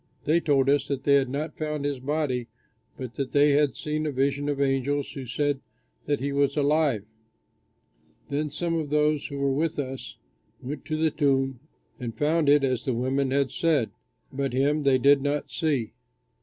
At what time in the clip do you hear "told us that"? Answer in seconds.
0.39-1.03